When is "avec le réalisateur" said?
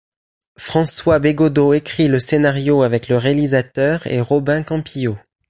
2.81-4.07